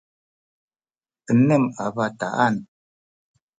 [1.31, 2.55] enem a bataan